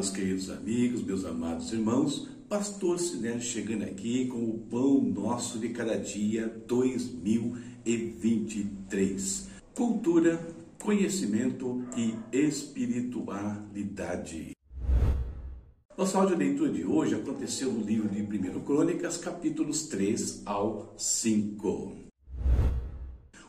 [0.00, 5.68] Meus queridos amigos, meus amados irmãos, Pastor Sinélio chegando aqui com o pão nosso de
[5.68, 9.48] cada dia 2023.
[9.74, 10.40] Cultura,
[10.82, 14.56] conhecimento e espiritualidade.
[15.98, 22.09] Nossa áudio leitura de hoje aconteceu no livro de 1 Crônicas, capítulos 3 ao 5.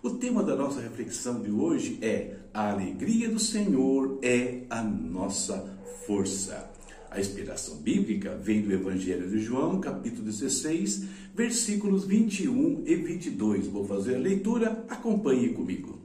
[0.04, 5.78] O tema da nossa reflexão de hoje é: A alegria do Senhor é a nossa
[6.08, 6.72] força.
[7.12, 13.68] A inspiração bíblica vem do Evangelho de João, capítulo 16, versículos 21 e 22.
[13.68, 16.00] Vou fazer a leitura, acompanhe comigo.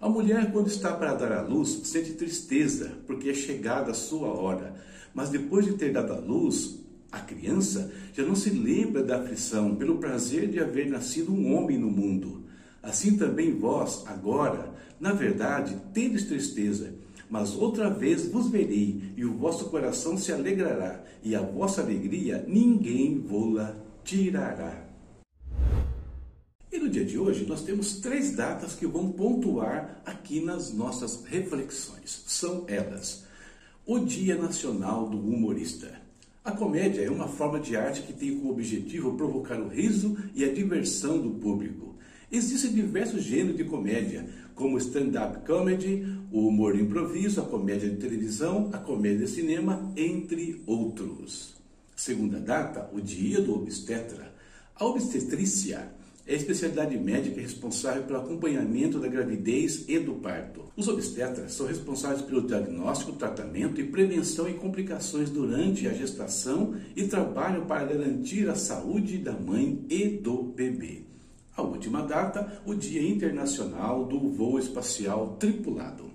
[0.00, 4.28] A mulher, quando está para dar à luz, sente tristeza, porque é chegada a sua
[4.28, 4.76] hora.
[5.12, 6.78] Mas depois de ter dado à luz,
[7.10, 11.76] a criança já não se lembra da aflição pelo prazer de haver nascido um homem
[11.76, 12.39] no mundo.
[12.82, 16.94] Assim também vós, agora, na verdade, tendes tristeza,
[17.28, 22.44] mas outra vez vos verei, e o vosso coração se alegrará, e a vossa alegria
[22.48, 24.88] ninguém vô-la tirará.
[26.72, 31.24] E no dia de hoje nós temos três datas que vão pontuar aqui nas nossas
[31.24, 32.22] reflexões.
[32.26, 33.24] São elas:
[33.84, 36.00] o Dia Nacional do Humorista.
[36.44, 40.44] A comédia é uma forma de arte que tem como objetivo provocar o riso e
[40.44, 41.96] a diversão do público.
[42.32, 48.70] Existem diversos gêneros de comédia, como stand-up comedy, o humor improviso, a comédia de televisão,
[48.72, 51.56] a comédia de cinema, entre outros.
[51.96, 54.32] Segunda data, o dia do obstetra.
[54.76, 55.90] A obstetrícia
[56.24, 60.70] é a especialidade médica responsável pelo acompanhamento da gravidez e do parto.
[60.76, 67.08] Os obstetras são responsáveis pelo diagnóstico, tratamento e prevenção e complicações durante a gestação e
[67.08, 71.09] trabalham para garantir a saúde da mãe e do bebê.
[71.56, 76.10] A última data, o Dia Internacional do Voo Espacial Tripulado.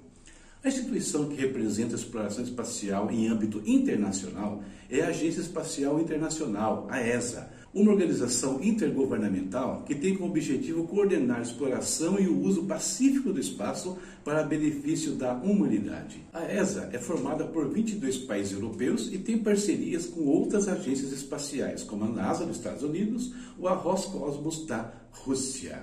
[0.63, 6.87] A instituição que representa a exploração espacial em âmbito internacional é a Agência Espacial Internacional,
[6.89, 12.63] a ESA, uma organização intergovernamental que tem como objetivo coordenar a exploração e o uso
[12.63, 16.23] pacífico do espaço para benefício da humanidade.
[16.31, 21.83] A ESA é formada por 22 países europeus e tem parcerias com outras agências espaciais,
[21.83, 25.77] como a NASA dos Estados Unidos ou a Roscosmos da Rússia.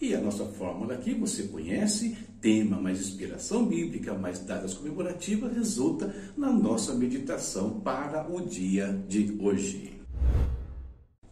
[0.00, 6.14] E a nossa fórmula aqui você conhece, tema mais inspiração bíblica, mais datas comemorativas, resulta
[6.36, 9.96] na nossa meditação para o dia de hoje.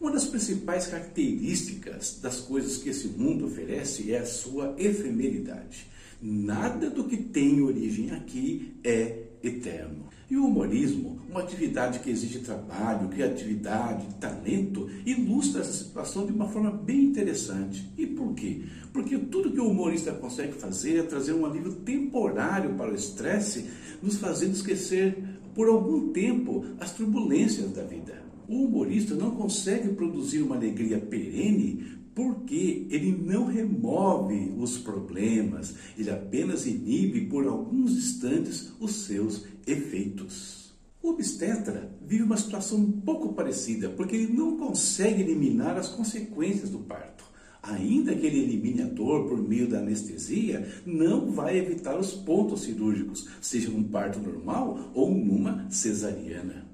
[0.05, 5.87] Uma das principais características das coisas que esse mundo oferece é a sua efemeridade.
[6.21, 10.05] Nada do que tem origem aqui é eterno.
[10.31, 16.51] E o humorismo, uma atividade que exige trabalho, criatividade, talento, ilustra essa situação de uma
[16.51, 17.91] forma bem interessante.
[17.97, 18.61] E por quê?
[18.93, 23.71] Porque tudo que o humorista consegue fazer é trazer um alívio temporário para o estresse,
[24.03, 25.17] nos fazendo esquecer
[25.55, 28.24] por algum tempo as turbulências da vida.
[28.49, 36.11] O humorista não consegue produzir uma alegria perene porque ele não remove os problemas, ele
[36.11, 40.73] apenas inibe por alguns instantes os seus efeitos.
[41.03, 46.71] O obstetra vive uma situação um pouco parecida, porque ele não consegue eliminar as consequências
[46.71, 47.25] do parto.
[47.63, 52.63] Ainda que ele elimine a dor por meio da anestesia, não vai evitar os pontos
[52.63, 56.74] cirúrgicos, seja num parto normal ou numa cesariana.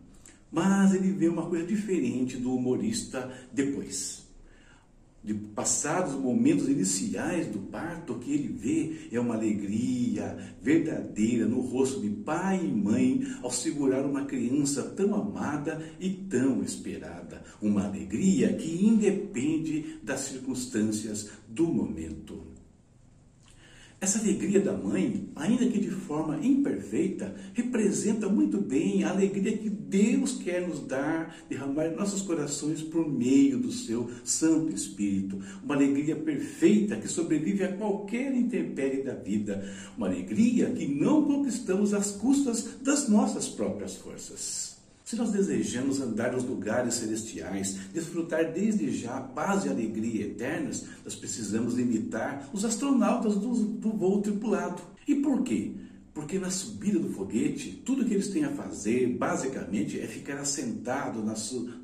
[0.51, 4.29] Mas ele vê uma coisa diferente do humorista depois.
[5.23, 11.61] De passados momentos iniciais do parto, o que ele vê é uma alegria verdadeira no
[11.61, 17.43] rosto de pai e mãe ao segurar uma criança tão amada e tão esperada.
[17.61, 22.60] Uma alegria que independe das circunstâncias do momento.
[24.01, 29.69] Essa alegria da mãe, ainda que de forma imperfeita, representa muito bem a alegria que
[29.69, 35.39] Deus quer nos dar, derramar em nossos corações por meio do seu Santo Espírito.
[35.63, 39.71] Uma alegria perfeita que sobrevive a qualquer intempérie da vida.
[39.99, 44.70] Uma alegria que não conquistamos às custas das nossas próprias forças.
[45.11, 50.87] Se nós desejamos andar nos lugares celestiais, desfrutar desde já a paz e alegria eternas,
[51.05, 54.81] nós precisamos imitar os astronautas do, do voo tripulado.
[55.09, 55.73] E por quê?
[56.15, 61.25] Porque na subida do foguete, tudo que eles têm a fazer, basicamente, é ficar assentado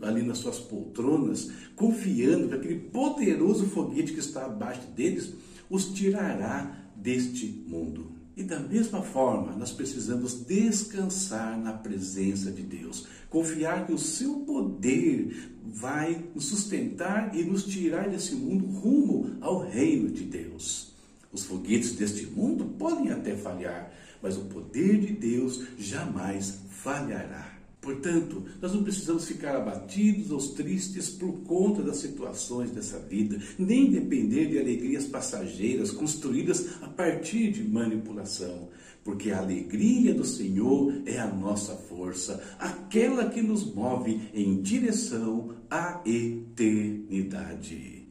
[0.02, 5.34] ali nas suas poltronas, confiando que aquele poderoso foguete que está abaixo deles
[5.68, 8.15] os tirará deste mundo.
[8.36, 14.40] E da mesma forma, nós precisamos descansar na presença de Deus, confiar que o seu
[14.40, 20.92] poder vai nos sustentar e nos tirar desse mundo rumo ao reino de Deus.
[21.32, 23.90] Os foguetes deste mundo podem até falhar,
[24.22, 27.55] mas o poder de Deus jamais falhará.
[27.86, 33.92] Portanto, nós não precisamos ficar abatidos ou tristes por conta das situações dessa vida, nem
[33.92, 38.70] depender de alegrias passageiras construídas a partir de manipulação,
[39.04, 45.54] porque a alegria do Senhor é a nossa força, aquela que nos move em direção
[45.70, 48.08] à eternidade.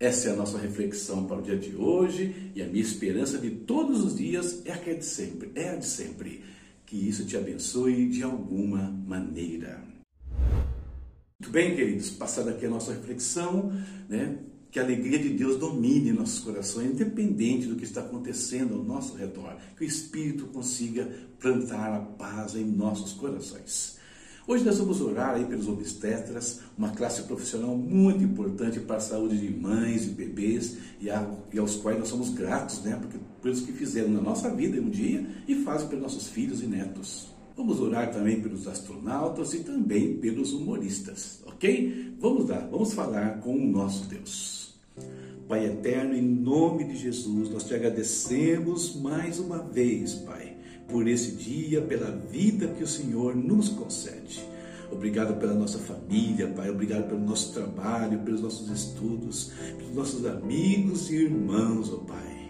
[0.00, 3.50] Essa é a nossa reflexão para o dia de hoje e a minha esperança de
[3.50, 6.40] todos os dias é a que é de sempre, é a de sempre
[6.90, 9.80] que isso te abençoe de alguma maneira.
[11.38, 13.72] Muito bem, queridos, passada aqui a nossa reflexão,
[14.08, 14.40] né?
[14.72, 19.14] Que a alegria de Deus domine nossos corações, independente do que está acontecendo ao nosso
[19.16, 19.56] redor.
[19.76, 21.08] Que o Espírito consiga
[21.38, 23.99] plantar a paz em nossos corações.
[24.50, 29.38] Hoje nós vamos orar aí pelos obstetras, uma classe profissional muito importante para a saúde
[29.38, 32.98] de mães e bebês e, a, e aos quais nós somos gratos, né?
[33.00, 36.66] Porque pelos que fizeram na nossa vida um dia e fazem pelos nossos filhos e
[36.66, 37.28] netos.
[37.56, 42.16] Vamos orar também pelos astronautas e também pelos humoristas, ok?
[42.18, 44.74] Vamos lá, vamos falar com o nosso Deus.
[45.46, 50.58] Pai eterno, em nome de Jesus, nós te agradecemos mais uma vez, Pai
[50.90, 54.39] por esse dia, pela vida que o Senhor nos concede.
[54.90, 56.70] Obrigado pela nossa família, Pai.
[56.70, 62.40] Obrigado pelo nosso trabalho, pelos nossos estudos, pelos nossos amigos e irmãos, ó oh Pai.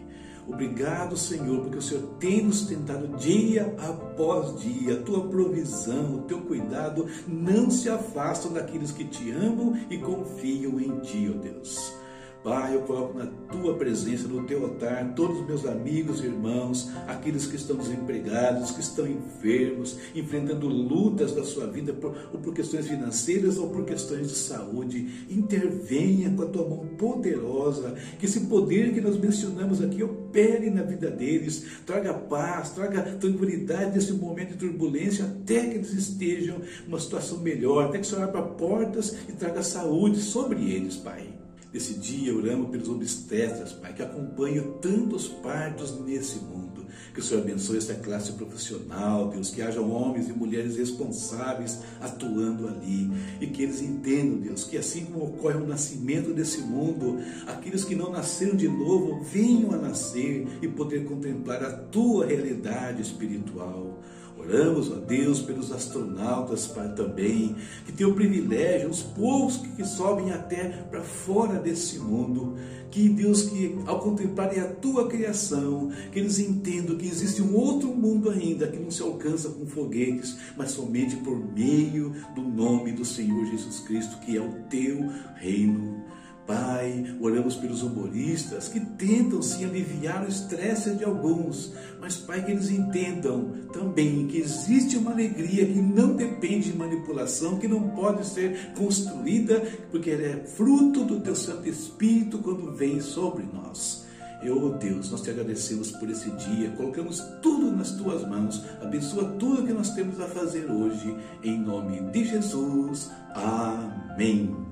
[0.48, 4.94] Obrigado, Senhor, porque o Senhor tem nos tentado dia após dia.
[4.94, 10.80] A tua provisão, o teu cuidado não se afastam daqueles que te amam e confiam
[10.80, 11.99] em ti, ó oh Deus.
[12.42, 16.90] Pai, eu coloco na tua presença, no teu altar, todos os meus amigos e irmãos,
[17.06, 22.54] aqueles que estão desempregados, que estão enfermos, enfrentando lutas da sua vida, por, ou por
[22.54, 25.26] questões financeiras ou por questões de saúde.
[25.28, 30.82] Intervenha com a tua mão poderosa, que esse poder que nós mencionamos aqui opere na
[30.82, 36.56] vida deles, traga paz, traga tranquilidade nesse momento de turbulência, até que eles estejam
[36.86, 41.39] numa situação melhor, até que o Senhor abra portas e traga saúde sobre eles, Pai.
[41.72, 46.84] Nesse dia, oramos pelos obstetras, Pai, que acompanham tantos partos nesse mundo.
[47.14, 52.66] Que o Senhor abençoe essa classe profissional, Deus, que hajam homens e mulheres responsáveis atuando
[52.66, 53.10] ali.
[53.40, 57.94] E que eles entendam, Deus, que assim como ocorre o nascimento desse mundo, aqueles que
[57.94, 64.00] não nasceram de novo venham a nascer e poder contemplar a tua realidade espiritual.
[64.40, 67.54] Oramos, a Deus, pelos astronautas Pai, também,
[67.84, 72.56] que têm o privilégio, os povos que, que sobem até para fora desse mundo,
[72.90, 77.88] que Deus, que ao contemplarem a tua criação, que eles entendam que existe um outro
[77.88, 83.04] mundo ainda que não se alcança com foguetes, mas somente por meio do nome do
[83.04, 85.06] Senhor Jesus Cristo, que é o teu
[85.36, 86.02] reino
[86.50, 92.50] Pai, oramos pelos humoristas que tentam sim aliviar o estresse de alguns, mas Pai, que
[92.50, 98.26] eles entendam também que existe uma alegria que não depende de manipulação, que não pode
[98.26, 99.60] ser construída,
[99.92, 104.04] porque ela é fruto do Teu Santo Espírito quando vem sobre nós.
[104.42, 109.36] Eu, oh Deus, nós te agradecemos por esse dia, colocamos tudo nas tuas mãos, abençoa
[109.38, 111.14] tudo que nós temos a fazer hoje,
[111.44, 113.08] em nome de Jesus.
[113.34, 114.69] Amém.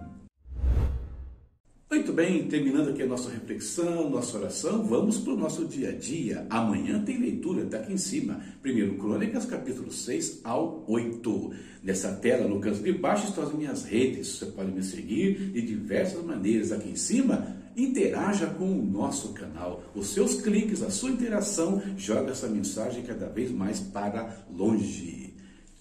[2.18, 6.44] Bem, terminando aqui a nossa reflexão, nossa oração, vamos para o nosso dia a dia.
[6.50, 8.40] Amanhã tem leitura, está aqui em cima.
[8.60, 11.52] Primeiro Crônicas, capítulo 6 ao 8.
[11.80, 14.36] Nessa tela, no canto de baixo, estão as minhas redes.
[14.36, 16.72] Você pode me seguir de diversas maneiras.
[16.72, 19.84] Aqui em cima, interaja com o nosso canal.
[19.94, 25.27] Os seus cliques, a sua interação, joga essa mensagem cada vez mais para longe.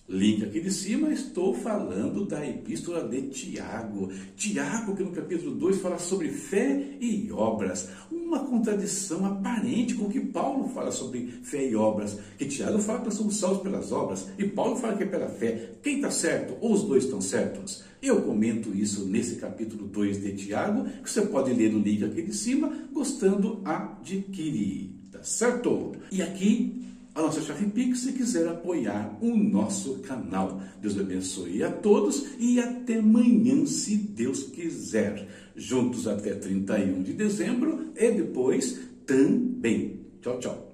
[0.09, 4.09] Link aqui de cima, estou falando da epístola de Tiago.
[4.37, 7.89] Tiago, que no capítulo 2 fala sobre fé e obras.
[8.09, 12.17] Uma contradição aparente com o que Paulo fala sobre fé e obras.
[12.37, 15.27] Que Tiago fala que nós somos salvos pelas obras e Paulo fala que é pela
[15.27, 15.71] fé.
[15.83, 16.55] Quem está certo?
[16.61, 17.83] Ou os dois estão certos?
[18.01, 22.21] Eu comento isso nesse capítulo 2 de Tiago, que você pode ler o link aqui
[22.21, 24.89] de cima, gostando, adquirir.
[25.11, 25.97] Tá certo?
[26.09, 26.87] E aqui
[27.17, 30.61] a nossa chave Pix se quiser apoiar o nosso canal.
[30.79, 35.27] Deus abençoe a todos e até amanhã, se Deus quiser.
[35.55, 39.99] Juntos até 31 de dezembro e depois também.
[40.21, 40.66] Tchau, tchau.